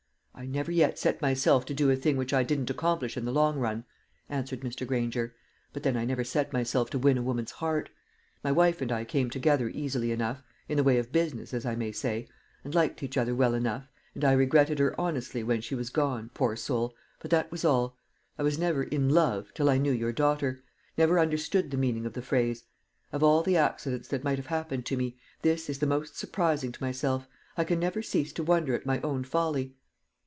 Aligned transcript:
"I 0.33 0.47
never 0.47 0.71
yet 0.71 0.97
set 0.97 1.21
myself 1.21 1.65
to 1.65 1.73
do 1.75 1.91
a 1.91 1.95
thing 1.95 2.17
which 2.17 2.33
I 2.33 2.41
didn't 2.41 2.71
accomplish 2.71 3.15
in 3.15 3.25
the 3.25 3.31
long 3.31 3.59
run," 3.59 3.83
answered 4.27 4.61
Mr. 4.61 4.87
Granger; 4.87 5.35
"but 5.71 5.83
then 5.83 5.95
I 5.95 6.03
never 6.03 6.23
set 6.23 6.51
myself 6.51 6.89
to 6.91 6.97
win 6.97 7.15
a 7.19 7.21
woman's 7.21 7.51
heart. 7.51 7.91
My 8.43 8.51
wife 8.51 8.81
and 8.81 8.91
I 8.91 9.05
came 9.05 9.29
together 9.29 9.69
easily 9.69 10.11
enough 10.11 10.41
in 10.67 10.77
the 10.77 10.83
way 10.83 10.97
of 10.97 11.11
business, 11.11 11.53
as 11.53 11.63
I 11.63 11.75
may 11.75 11.91
say 11.91 12.27
and 12.63 12.73
liked 12.73 13.03
each 13.03 13.17
other 13.17 13.35
well 13.35 13.53
enough, 13.53 13.87
and 14.15 14.25
I 14.25 14.31
regretted 14.31 14.79
her 14.79 14.99
honestly 14.99 15.43
when 15.43 15.61
she 15.61 15.75
was 15.75 15.91
gone, 15.91 16.31
poor 16.33 16.55
soul! 16.55 16.95
but 17.19 17.29
that 17.29 17.51
was 17.51 17.63
all. 17.63 17.99
I 18.39 18.41
was 18.41 18.57
never 18.57 18.81
'in 18.81 19.09
love' 19.09 19.53
till 19.53 19.69
I 19.69 19.77
knew 19.77 19.91
your 19.91 20.13
daughter; 20.13 20.63
never 20.97 21.19
understood 21.19 21.69
the 21.69 21.77
meaning 21.77 22.07
of 22.07 22.13
the 22.13 22.21
phrase. 22.23 22.63
Of 23.11 23.21
all 23.21 23.43
the 23.43 23.57
accidents 23.57 24.07
that 24.07 24.23
might 24.23 24.39
have 24.39 24.47
happened 24.47 24.87
to 24.87 24.97
me, 24.97 25.17
this 25.43 25.69
is 25.69 25.77
the 25.77 25.85
most 25.85 26.17
surprising 26.17 26.71
to 26.71 26.83
myself. 26.83 27.27
I 27.57 27.63
can 27.63 27.79
never 27.79 28.01
cease 28.01 28.33
to 28.33 28.43
wonder 28.43 28.73
at 28.73 28.87
my 28.87 28.99
own 29.01 29.23
folly." 29.23 29.75